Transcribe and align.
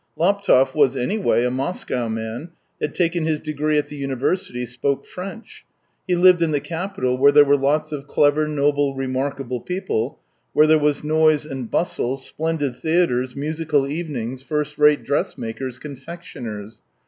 Laptev 0.17 0.73
was. 0.73 0.97
anyway, 0.97 1.43
a 1.45 1.51
Moscow 1.51 2.09
man, 2.09 2.49
had 2.81 2.95
taken 2.95 3.23
his 3.25 3.39
degree 3.39 3.77
at 3.77 3.85
the 3.85 3.95
university, 3.95 4.65
spoke 4.65 5.05
French. 5.05 5.63
He 6.07 6.15
lived 6.15 6.41
in 6.41 6.49
the 6.49 6.59
capital, 6.59 7.19
where 7.19 7.31
there 7.31 7.45
were 7.45 7.55
lots 7.55 7.91
of 7.91 8.07
clever, 8.07 8.47
noble, 8.47 8.95
remarkable 8.95 9.61
people; 9.61 10.17
where 10.53 10.65
there 10.65 10.79
was 10.79 11.03
noise 11.03 11.45
and 11.45 11.69
bustle, 11.69 12.17
splendid 12.17 12.77
theatres, 12.77 13.35
musical 13.35 13.85
evenings, 13.87 14.41
first 14.41 14.79
rate 14.79 15.03
dressmakers, 15.03 15.77
con 15.77 15.95
fectioners. 15.95 16.79